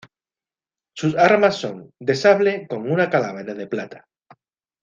[0.97, 4.07] Sus armas son: De sable, con una calavera de plata.